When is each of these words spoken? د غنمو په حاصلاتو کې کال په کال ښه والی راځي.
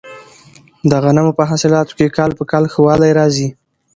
د 0.89 0.91
غنمو 1.03 1.37
په 1.39 1.43
حاصلاتو 1.49 1.95
کې 1.97 2.13
کال 2.17 2.31
په 2.39 2.43
کال 2.51 2.63
ښه 2.71 2.79
والی 2.85 3.11
راځي. 3.19 3.49